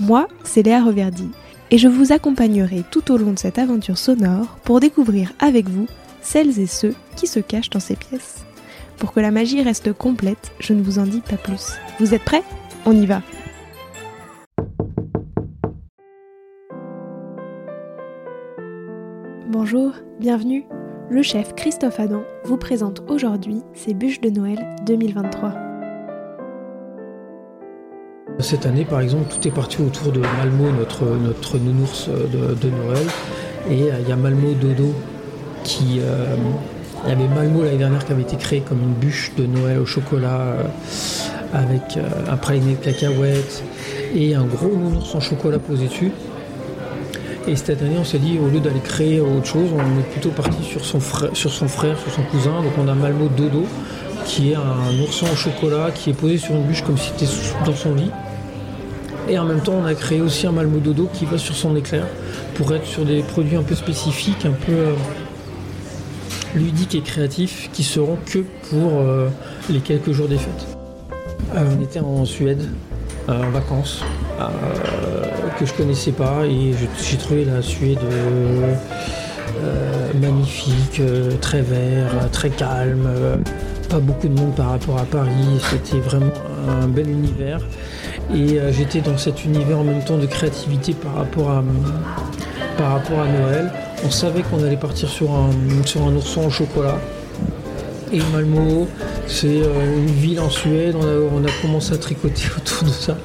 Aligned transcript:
Moi, 0.00 0.28
c'est 0.44 0.62
Léa 0.62 0.82
Reverdy, 0.82 1.28
et 1.70 1.76
je 1.76 1.86
vous 1.86 2.10
accompagnerai 2.10 2.84
tout 2.90 3.12
au 3.12 3.18
long 3.18 3.32
de 3.32 3.38
cette 3.38 3.58
aventure 3.58 3.98
sonore 3.98 4.56
pour 4.64 4.80
découvrir 4.80 5.34
avec 5.38 5.68
vous 5.68 5.86
celles 6.22 6.58
et 6.58 6.66
ceux 6.66 6.94
qui 7.16 7.26
se 7.26 7.38
cachent 7.38 7.68
dans 7.68 7.80
ces 7.80 7.96
pièces. 7.96 8.46
Pour 8.96 9.12
que 9.12 9.20
la 9.20 9.30
magie 9.30 9.62
reste 9.62 9.92
complète, 9.92 10.52
je 10.58 10.72
ne 10.72 10.82
vous 10.82 10.98
en 10.98 11.04
dis 11.04 11.20
pas 11.20 11.36
plus. 11.36 11.74
Vous 11.98 12.14
êtes 12.14 12.24
prêts? 12.24 12.42
On 12.86 12.92
y 12.92 13.04
va 13.04 13.20
Bonjour, 19.50 19.92
bienvenue. 20.18 20.64
Le 21.10 21.22
chef 21.22 21.54
Christophe 21.54 22.00
Adam 22.00 22.22
vous 22.44 22.56
présente 22.56 23.02
aujourd'hui 23.10 23.60
ses 23.74 23.92
bûches 23.92 24.22
de 24.22 24.30
Noël 24.30 24.76
2023. 24.86 25.69
Cette 28.42 28.64
année, 28.64 28.84
par 28.84 29.00
exemple, 29.00 29.32
tout 29.32 29.46
est 29.46 29.50
parti 29.50 29.82
autour 29.82 30.12
de 30.12 30.20
Malmo, 30.20 30.70
notre, 30.70 31.04
notre 31.04 31.58
nounours 31.58 32.08
de, 32.08 32.68
Noël. 32.68 33.06
Et 33.70 33.82
euh, 33.82 33.96
il 34.00 34.08
y 34.08 34.12
a 34.12 34.16
Malmo 34.16 34.52
Dodo 34.54 34.94
qui. 35.64 36.00
Euh, 36.00 36.36
il 37.04 37.08
y 37.08 37.12
avait 37.12 37.28
Malmo 37.34 37.62
l'année 37.62 37.78
dernière 37.78 38.04
qui 38.04 38.12
avait 38.12 38.22
été 38.22 38.36
créé 38.36 38.60
comme 38.60 38.80
une 38.82 38.92
bûche 38.92 39.32
de 39.36 39.46
Noël 39.46 39.78
au 39.78 39.86
chocolat 39.86 40.38
euh, 40.38 40.64
avec 41.54 41.98
un 42.30 42.36
praliné 42.36 42.74
de 42.74 42.84
cacahuètes 42.84 43.62
et 44.14 44.34
un 44.34 44.44
gros 44.44 44.68
nounours 44.68 45.14
en 45.14 45.20
chocolat 45.20 45.58
posé 45.58 45.86
dessus. 45.86 46.12
Et 47.48 47.56
cette 47.56 47.82
année, 47.82 47.96
on 47.98 48.04
s'est 48.04 48.18
dit, 48.18 48.38
au 48.38 48.48
lieu 48.48 48.60
d'aller 48.60 48.80
créer 48.80 49.18
autre 49.20 49.46
chose, 49.46 49.70
on 49.74 49.98
est 49.98 50.10
plutôt 50.12 50.28
parti 50.28 50.62
sur 50.62 50.84
son, 50.84 51.00
frère, 51.00 51.30
sur 51.32 51.50
son 51.50 51.68
frère, 51.68 51.98
sur 51.98 52.12
son 52.12 52.22
cousin. 52.22 52.62
Donc 52.62 52.72
on 52.78 52.86
a 52.86 52.94
Malmo 52.94 53.28
Dodo, 53.28 53.64
qui 54.26 54.52
est 54.52 54.56
un 54.56 55.02
ourson 55.02 55.26
au 55.32 55.36
chocolat, 55.36 55.90
qui 55.94 56.10
est 56.10 56.14
posé 56.14 56.36
sur 56.36 56.54
une 56.54 56.64
bûche 56.64 56.82
comme 56.82 56.98
si 56.98 57.10
c'était 57.16 57.32
dans 57.64 57.74
son 57.74 57.94
lit. 57.94 58.10
Et 59.28 59.38
en 59.38 59.44
même 59.44 59.60
temps, 59.60 59.74
on 59.80 59.84
a 59.84 59.94
créé 59.94 60.20
aussi 60.20 60.46
un 60.46 60.52
Malmo 60.52 60.78
Dodo 60.78 61.08
qui 61.12 61.24
va 61.24 61.38
sur 61.38 61.54
son 61.54 61.76
éclair 61.76 62.04
pour 62.54 62.72
être 62.72 62.86
sur 62.86 63.04
des 63.04 63.22
produits 63.22 63.56
un 63.56 63.62
peu 63.62 63.74
spécifiques, 63.74 64.44
un 64.44 64.52
peu 64.52 64.72
euh, 64.72 64.94
ludiques 66.54 66.94
et 66.94 67.00
créatifs 67.00 67.70
qui 67.72 67.82
seront 67.82 68.18
que 68.26 68.40
pour 68.70 69.00
euh, 69.00 69.28
les 69.68 69.80
quelques 69.80 70.12
jours 70.12 70.28
des 70.28 70.38
fêtes. 70.38 70.66
Euh, 71.54 71.64
on 71.78 71.82
était 71.82 72.00
en 72.00 72.24
Suède 72.24 72.62
en 73.28 73.50
vacances 73.50 74.02
que 75.58 75.66
je 75.66 75.72
connaissais 75.74 76.10
pas 76.10 76.46
et 76.46 76.74
j'ai 77.00 77.16
trouvé 77.16 77.44
la 77.44 77.62
Suède 77.62 78.00
magnifique, 80.20 81.00
très 81.40 81.60
vert, 81.60 82.28
très 82.32 82.50
calme, 82.50 83.08
pas 83.88 84.00
beaucoup 84.00 84.26
de 84.26 84.36
monde 84.36 84.54
par 84.56 84.70
rapport 84.70 84.98
à 84.98 85.04
Paris. 85.04 85.60
C'était 85.70 86.00
vraiment 86.00 86.32
un 86.68 86.88
bel 86.88 87.08
univers. 87.08 87.60
Et 88.34 88.58
euh, 88.58 88.72
j'étais 88.72 89.00
dans 89.00 89.18
cet 89.18 89.44
univers 89.44 89.78
en 89.78 89.84
même 89.84 90.04
temps 90.04 90.18
de 90.18 90.26
créativité 90.26 90.92
par 90.94 91.14
rapport 91.14 91.50
à, 91.50 91.58
à 91.58 93.26
Noël. 93.26 93.72
On 94.04 94.10
savait 94.10 94.42
qu'on 94.42 94.62
allait 94.62 94.76
partir 94.76 95.08
sur 95.08 95.30
un, 95.32 95.50
ourson 96.14 96.46
au 96.46 96.50
chocolat. 96.50 96.98
Et 98.12 98.20
Malmo, 98.32 98.88
c'est 99.26 99.62
euh, 99.62 99.98
une 99.98 100.06
ville 100.06 100.40
en 100.40 100.50
Suède. 100.50 100.96
On 100.96 101.44
a, 101.44 101.50
commencé 101.62 101.92
à 101.92 101.98
tricoter 101.98 102.44
autour 102.56 102.88
de 102.88 102.92
ça. 102.92 103.16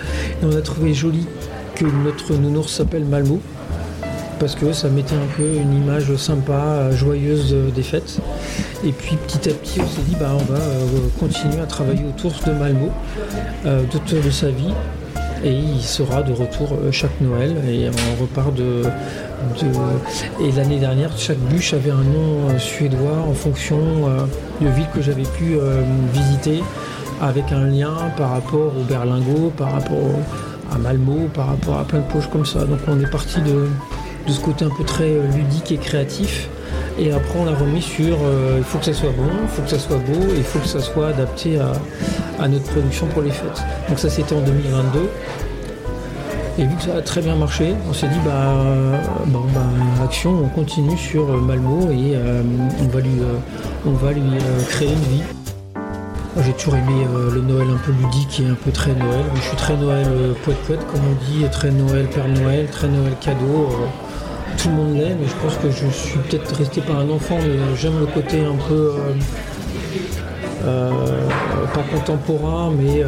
Et 0.42 0.46
on 0.46 0.56
a 0.56 0.62
trouvé 0.62 0.94
joli 0.94 1.26
que 1.76 1.86
notre 1.86 2.34
nounours 2.34 2.74
s'appelle 2.74 3.06
Malmo. 3.06 3.40
Parce 4.40 4.56
que 4.56 4.74
ça 4.74 4.90
mettait 4.90 5.16
un 5.16 5.38
peu 5.38 5.56
une 5.56 5.74
image 5.74 6.14
sympa, 6.18 6.92
joyeuse 6.92 7.56
des 7.74 7.84
fêtes. 7.84 8.20
Et 8.84 8.92
puis 8.92 9.16
petit 9.16 9.50
à 9.50 9.54
petit, 9.54 9.80
on 9.82 9.88
s'est 9.88 10.02
dit, 10.08 10.16
bah, 10.20 10.32
on 10.34 10.44
va 10.52 10.60
euh, 10.60 10.84
continuer 11.20 11.62
à 11.62 11.66
travailler 11.66 12.04
autour 12.06 12.34
de 12.46 12.52
Malmo, 12.52 12.92
autour 13.66 14.22
de 14.22 14.30
sa 14.30 14.50
vie 14.50 14.74
et 15.46 15.52
il 15.52 15.82
sera 15.82 16.24
de 16.24 16.34
retour 16.34 16.74
euh, 16.74 16.92
chaque 16.92 17.22
Noël 17.22 17.56
et 17.70 17.90
on 17.90 18.22
repart 18.22 18.54
de, 18.54 18.84
et 20.42 20.52
l'année 20.52 20.80
dernière 20.80 21.16
chaque 21.18 21.38
bûche 21.38 21.74
avait 21.74 21.92
un 21.92 22.04
nom 22.04 22.50
euh, 22.50 22.58
suédois 22.58 23.20
en 23.28 23.34
fonction 23.34 23.78
euh, 23.78 24.26
de 24.62 24.70
ville 24.70 24.88
que 24.94 25.02
j'avais 25.02 25.24
pu 25.24 25.58
visiter 26.14 26.64
avec 27.22 27.52
un 27.52 27.66
lien 27.66 27.94
par 28.18 28.32
rapport 28.32 28.74
au 28.78 28.84
berlingot, 28.84 29.52
par 29.56 29.72
rapport 29.74 30.20
à 30.72 30.78
Malmo, 30.78 31.30
par 31.34 31.48
rapport 31.48 31.80
à 31.80 31.86
plein 31.86 32.00
de 32.00 32.06
poches 32.06 32.30
comme 32.30 32.46
ça. 32.46 32.66
Donc 32.66 32.80
on 32.88 33.00
est 33.00 33.10
parti 33.10 33.42
de, 33.42 33.68
ce 34.32 34.40
côté 34.40 34.66
un 34.66 34.70
peu 34.70 34.84
très 34.84 35.12
ludique 35.36 35.72
et 35.72 35.78
créatif. 35.78 36.50
Et 36.98 37.12
après, 37.12 37.40
on 37.40 37.48
a 37.48 37.56
remis 37.56 37.82
sur 37.82 38.18
il 38.58 38.64
faut 38.64 38.78
que 38.78 38.86
ça 38.86 38.94
soit 38.94 39.12
bon, 39.12 39.30
il 39.42 39.50
faut 39.50 39.62
que 39.62 39.70
ça 39.70 39.80
soit 39.80 39.98
beau, 39.98 40.28
il 40.36 40.44
faut 40.44 40.60
que 40.60 40.68
ça 40.68 40.80
soit 40.80 41.10
adapté 41.10 41.60
à, 42.40 42.48
notre 42.48 42.66
production 42.66 43.08
pour 43.08 43.22
les 43.22 43.32
fêtes. 43.32 43.64
Donc 43.90 44.00
ça 44.00 44.10
c'était 44.10 44.34
en 44.34 44.42
2022. 44.42 45.10
Et 46.58 46.64
vu 46.64 46.76
que 46.78 46.84
ça 46.84 46.96
a 46.96 47.02
très 47.02 47.22
bien 47.22 47.36
marché, 47.36 47.74
on 47.90 47.94
s'est 47.94 48.08
dit 48.08 48.20
bah, 48.24 48.54
bon, 49.26 49.42
bah, 49.54 49.60
action, 50.06 50.32
on 50.42 50.48
continue 50.48 50.98
sur 50.98 51.30
euh, 51.30 51.38
Malmo 51.38 51.90
et 51.92 52.16
euh, 52.16 52.42
on 52.82 52.88
va 52.88 53.02
lui, 53.02 53.20
euh, 53.20 53.36
on 53.86 53.92
va 53.92 54.14
lui 54.14 54.22
créer 54.70 54.94
une 54.94 55.00
vie. 55.00 55.24
J'ai 56.44 56.54
toujours 56.54 56.76
aimé 56.76 57.06
le 57.34 57.42
Noël 57.42 57.68
un 57.70 57.78
peu 57.78 57.92
ludique 57.92 58.42
et 58.42 58.48
un 58.48 58.56
peu 58.56 58.72
très 58.72 58.94
Noël. 58.94 59.24
Je 59.36 59.42
suis 59.42 59.58
très 59.58 59.76
Noël 59.78 60.08
poète 60.44 60.58
poète 60.68 60.86
comme 60.88 61.02
on 61.02 61.32
dit, 61.32 61.46
très 61.50 61.72
Noël 61.72 62.08
Père 62.08 62.28
Noël, 62.28 62.68
très 62.70 62.88
Noël 62.88 63.14
cadeau. 63.22 63.70
tout 64.58 64.70
le 64.70 64.76
monde 64.76 64.96
l'est, 64.96 65.16
mais 65.16 65.28
je 65.28 65.36
pense 65.42 65.56
que 65.58 65.72
je 65.72 65.88
suis 65.88 66.20
peut-être 66.20 66.54
resté 66.56 66.82
pas 66.82 66.94
un 66.94 67.10
enfant, 67.10 67.38
mais 67.42 67.76
j'aime 67.78 68.00
le 68.00 68.06
côté 68.08 68.42
un 68.44 68.56
peu 68.68 68.94
pas 71.74 71.84
contemporain, 71.92 72.72
mais 72.72 73.04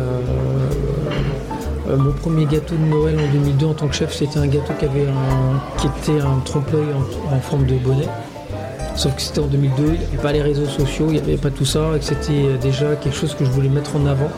euh, 1.88 1.95
mon 1.97 2.11
premier 2.11 2.45
gâteau 2.45 2.75
de 2.75 2.83
Noël 2.83 3.17
en 3.17 3.31
2002 3.31 3.65
en 3.65 3.73
tant 3.73 3.88
que 3.88 3.95
chef, 3.95 4.13
c'était 4.13 4.39
un 4.39 4.47
gâteau 4.47 4.73
qui, 4.77 4.85
avait 4.85 5.07
un, 5.07 5.61
qui 5.77 5.88
était 5.88 6.19
un 6.21 6.39
trompe-l'œil 6.44 6.88
en, 7.31 7.39
forme 7.39 7.65
de 7.65 7.75
bonnet. 7.75 8.07
Sauf 8.97 9.16
que 9.16 9.22
c'était 9.22 9.40
en 9.40 9.47
2002, 9.47 9.84
il 9.84 9.91
n'y 9.91 10.06
avait 10.06 10.18
pas 10.18 10.31
les 10.31 10.41
réseaux 10.41 10.66
sociaux, 10.66 11.08
il 11.09 11.13
n'y 11.13 11.19
avait 11.19 11.38
pas 11.38 11.52
tout 11.52 11.66
ça, 11.66 11.91
et 11.96 12.00
que 12.00 12.06
c'était 12.06 12.58
déjà 12.62 12.96
quelque 12.96 13.16
chose 13.16 13.35
que 13.35 13.46
je 13.46 13.50
voulais 13.50 13.69
mettre 13.69 13.96
en 13.96 14.06
avant. 14.06 14.30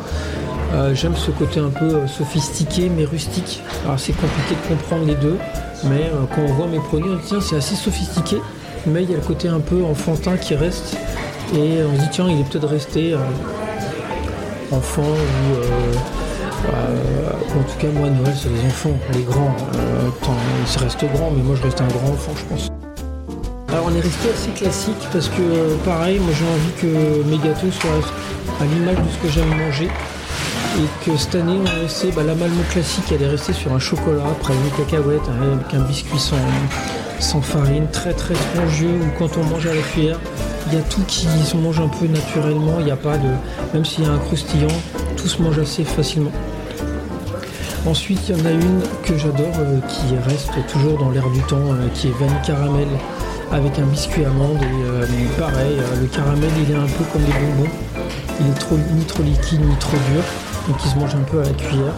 Euh, 0.74 0.94
j'aime 0.94 1.16
ce 1.16 1.32
côté 1.32 1.60
un 1.60 1.70
peu 1.70 1.86
euh, 1.86 2.08
sophistiqué 2.08 2.92
mais 2.96 3.06
rustique. 3.06 3.64
Alors 3.86 4.00
c'est 4.00 4.14
compliqué 4.14 4.56
de 4.62 4.76
comprendre 4.76 5.06
les 5.06 5.16
deux, 5.16 5.38
mais 5.86 6.12
quand 6.36 6.42
on 6.42 6.54
voit 6.54 6.68
mes 6.68 6.80
produits, 6.80 7.10
on 7.10 7.16
dit 7.16 7.24
tiens 7.26 7.42
c'est 7.42 7.56
assez 7.56 7.76
sophistiqué, 7.76 8.38
mais 8.86 9.04
il 9.04 9.10
y 9.10 9.14
a 9.14 9.18
le 9.18 9.24
côté 9.24 9.48
un 9.48 9.62
peu 9.62 9.84
enfantin 9.84 10.38
qui 10.38 10.54
reste, 10.54 10.96
et 11.56 11.80
on 11.82 11.96
se 11.96 12.02
dit 12.02 12.10
tiens 12.12 12.30
il 12.30 12.40
est 12.40 12.44
peut-être 12.44 12.68
resté 12.68 13.16
enfant 14.72 15.02
ou 15.02 16.00
euh, 16.68 17.30
en 17.60 17.64
tout 17.64 17.78
cas, 17.80 17.88
moi, 17.88 18.10
Noël, 18.10 18.34
c'est 18.36 18.50
les 18.50 18.68
enfants, 18.68 18.98
les 19.14 19.24
grands. 19.24 19.56
Euh, 19.76 20.10
ils 20.76 20.84
restent 20.84 21.06
grands, 21.14 21.32
mais 21.32 21.42
moi, 21.42 21.56
je 21.56 21.64
reste 21.64 21.82
un 21.82 21.88
grand 21.88 22.10
enfant, 22.10 22.32
je 22.36 22.46
pense. 22.46 22.89
Alors, 23.72 23.86
on 23.86 23.96
est 23.96 24.02
resté 24.02 24.30
assez 24.30 24.50
classique 24.52 25.08
parce 25.14 25.30
que, 25.30 25.42
euh, 25.42 25.76
pareil, 25.86 26.18
moi, 26.18 26.32
j'ai 26.34 26.46
envie 26.46 26.72
que 26.82 27.30
mes 27.30 27.38
gâteaux 27.38 27.72
soient 27.72 27.92
à 28.60 28.66
l'image 28.66 28.96
de 28.96 29.12
ce 29.12 29.18
que 29.20 29.30
j'aime 29.32 29.56
manger. 29.56 29.90
Et 30.78 31.06
que 31.06 31.16
cette 31.18 31.36
année, 31.36 31.60
on 31.60 31.82
resté, 31.82 32.12
bah, 32.12 32.24
la 32.24 32.34
malmo 32.34 32.64
classique, 32.72 33.06
elle 33.12 33.22
est 33.22 33.28
restée 33.30 33.54
sur 33.54 33.72
un 33.72 33.80
chocolat, 33.80 34.24
après 34.32 34.54
une 34.54 34.86
cacahuète, 34.86 35.22
hein, 35.30 35.54
avec 35.54 35.74
un 35.76 35.82
biscuit 35.82 36.18
sans, 36.18 36.38
sans 37.20 37.42
farine, 37.42 37.86
très 37.92 38.14
très 38.14 38.34
spongieux, 38.34 39.00
où 39.02 39.20
quand 39.20 39.38
on 39.38 39.44
mange 39.44 39.68
à 39.68 39.76
la 39.76 39.82
cuillère, 39.82 40.20
il 40.68 40.74
y 40.74 40.82
a 40.82 40.84
tout 40.84 41.02
qui 41.08 41.28
se 41.28 41.56
mange 41.56 41.80
un 41.80 41.90
peu 41.90 42.08
naturellement, 42.08 42.78
il 42.80 42.86
n'y 42.86 42.92
a 42.92 42.98
pas 42.98 43.18
de. 43.18 43.30
Même 43.74 43.86
s'il 43.86 44.04
y 44.04 44.08
a 44.08 44.12
un 44.12 44.18
croustillant, 44.18 44.68
tout 45.16 45.28
se 45.28 45.42
mange 45.44 45.60
assez 45.60 45.84
facilement. 45.84 46.32
Ensuite, 47.86 48.20
il 48.30 48.38
y 48.38 48.42
en 48.42 48.46
a 48.46 48.52
une 48.52 48.82
que 49.04 49.16
j'adore, 49.18 49.54
euh, 49.60 49.80
qui 49.88 50.16
reste 50.28 50.54
toujours 50.72 50.98
dans 50.98 51.12
l'air 51.12 51.30
du 51.30 51.42
temps, 51.42 51.72
euh, 51.72 51.88
qui 51.94 52.08
est 52.08 52.20
vanille 52.20 52.42
caramel 52.46 52.88
avec 53.52 53.80
un 53.80 53.86
biscuit 53.86 54.26
amande. 54.26 54.62
Et 54.62 54.84
euh, 54.86 55.06
pareil, 55.38 55.78
le 56.00 56.08
caramel, 56.08 56.50
il 56.58 56.72
est 56.72 56.78
un 56.78 56.86
peu 56.86 57.04
comme 57.12 57.24
des 57.24 57.32
bonbons. 57.32 57.70
Il 58.40 58.48
est 58.48 58.60
trop, 58.60 58.78
ni 58.96 59.04
trop 59.06 59.24
liquide, 59.24 59.62
ni 59.62 59.76
trop 59.78 59.98
dur. 60.12 60.24
Donc 60.68 60.78
il 60.84 60.92
se 60.92 60.96
mange 60.98 61.16
un 61.16 61.24
peu 61.30 61.40
à 61.40 61.44
la 61.44 61.52
cuillère. 61.52 61.94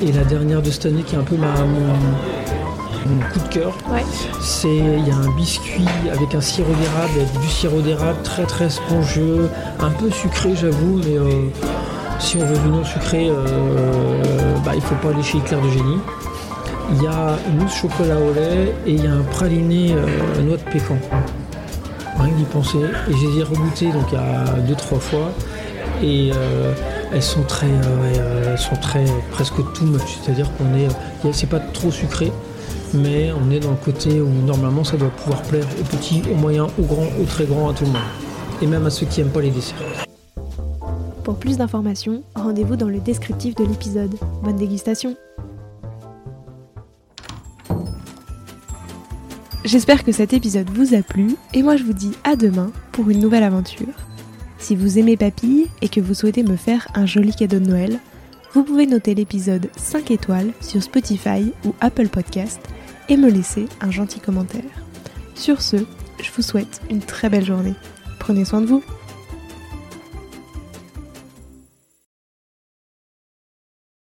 Et 0.00 0.12
la 0.12 0.24
dernière 0.24 0.62
de 0.62 0.70
cette 0.70 0.86
année, 0.86 1.02
qui 1.02 1.14
est 1.14 1.18
un 1.18 1.22
peu 1.22 1.36
ma, 1.36 1.54
mon, 1.54 3.18
coup 3.32 3.38
de 3.38 3.54
cœur, 3.54 3.72
c'est 4.42 4.76
il 4.76 5.08
y 5.08 5.10
a 5.10 5.16
un 5.16 5.30
biscuit 5.36 5.86
avec 6.12 6.34
un 6.34 6.40
sirop 6.40 6.74
d'érable, 6.74 7.40
du 7.40 7.48
sirop 7.48 7.80
d'érable 7.80 8.18
très 8.22 8.44
très 8.44 8.68
spongieux, 8.68 9.48
un 9.80 9.90
peu 9.90 10.10
sucré 10.10 10.54
j'avoue, 10.54 11.00
mais 11.04 11.16
si 12.18 12.36
on 12.38 12.44
veut 12.44 12.58
du 12.58 12.68
non 12.68 12.84
sucré, 12.84 13.28
euh, 13.28 14.56
bah, 14.64 14.72
il 14.74 14.80
faut 14.80 14.94
pas 14.96 15.10
aller 15.10 15.22
chez 15.22 15.38
Éclair 15.38 15.60
de 15.60 15.68
Génie. 15.68 15.98
Il 16.92 17.02
y 17.02 17.06
a 17.06 17.36
une 17.48 17.62
mousse 17.62 17.74
chocolat 17.74 18.16
au 18.18 18.32
lait 18.32 18.74
et 18.86 18.92
il 18.92 19.04
y 19.04 19.06
a 19.06 19.12
un 19.12 19.22
praliné 19.22 19.92
euh, 19.92 20.42
noix 20.42 20.56
de 20.56 20.62
pécan. 20.62 20.96
Rien 22.18 22.30
que 22.30 22.36
d'y 22.36 22.44
penser. 22.44 22.78
Et 22.78 23.12
je 23.12 23.26
les 23.26 23.40
ai 23.40 23.42
regoutées 23.42 23.92
donc 23.92 24.12
a 24.14 24.58
deux 24.60 24.74
trois 24.74 24.98
fois 24.98 25.32
et 26.02 26.30
euh, 26.34 26.72
elles 27.12 27.22
sont 27.22 27.42
très, 27.42 27.66
euh, 27.66 28.52
elles 28.52 28.58
sont 28.58 28.76
très 28.76 29.04
presque 29.30 29.56
tout. 29.74 29.98
C'est-à-dire 30.06 30.50
qu'on 30.56 30.76
est, 30.76 31.32
c'est 31.32 31.48
pas 31.48 31.60
trop 31.60 31.90
sucré, 31.90 32.32
mais 32.94 33.32
on 33.32 33.50
est 33.50 33.60
dans 33.60 33.70
le 33.70 33.76
côté 33.76 34.20
où 34.20 34.28
normalement 34.28 34.84
ça 34.84 34.96
doit 34.96 35.10
pouvoir 35.10 35.42
plaire 35.42 35.66
aux 35.80 35.96
petits, 35.96 36.22
aux 36.30 36.36
moyens, 36.36 36.68
aux 36.78 36.84
grands, 36.84 37.08
aux 37.20 37.24
très 37.24 37.44
grands, 37.44 37.70
à 37.70 37.74
tout 37.74 37.84
le 37.84 37.92
monde, 37.92 38.00
et 38.62 38.66
même 38.66 38.86
à 38.86 38.90
ceux 38.90 39.06
qui 39.06 39.20
n'aiment 39.20 39.30
pas 39.30 39.40
les 39.40 39.50
desserts. 39.50 39.76
Pour 41.24 41.36
plus 41.36 41.58
d'informations, 41.58 42.22
rendez-vous 42.34 42.76
dans 42.76 42.88
le 42.88 43.00
descriptif 43.00 43.54
de 43.56 43.64
l'épisode. 43.64 44.14
Bonne 44.42 44.56
dégustation 44.56 45.16
J'espère 49.66 50.04
que 50.04 50.12
cet 50.12 50.32
épisode 50.32 50.70
vous 50.70 50.94
a 50.94 51.02
plu 51.02 51.34
et 51.52 51.64
moi 51.64 51.76
je 51.76 51.82
vous 51.82 51.92
dis 51.92 52.12
à 52.22 52.36
demain 52.36 52.70
pour 52.92 53.10
une 53.10 53.18
nouvelle 53.18 53.42
aventure. 53.42 53.88
Si 54.58 54.76
vous 54.76 55.00
aimez 55.00 55.16
Papille 55.16 55.66
et 55.82 55.88
que 55.88 56.00
vous 56.00 56.14
souhaitez 56.14 56.44
me 56.44 56.54
faire 56.54 56.86
un 56.94 57.04
joli 57.04 57.34
cadeau 57.34 57.58
de 57.58 57.66
Noël, 57.66 57.98
vous 58.52 58.62
pouvez 58.62 58.86
noter 58.86 59.16
l'épisode 59.16 59.68
5 59.76 60.12
étoiles 60.12 60.52
sur 60.60 60.80
Spotify 60.80 61.52
ou 61.64 61.74
Apple 61.80 62.06
Podcast 62.06 62.60
et 63.08 63.16
me 63.16 63.28
laisser 63.28 63.66
un 63.80 63.90
gentil 63.90 64.20
commentaire. 64.20 64.62
Sur 65.34 65.60
ce, 65.60 65.78
je 66.22 66.30
vous 66.36 66.42
souhaite 66.42 66.80
une 66.88 67.00
très 67.00 67.28
belle 67.28 67.44
journée. 67.44 67.74
Prenez 68.20 68.44
soin 68.44 68.60
de 68.60 68.66
vous. 68.66 68.84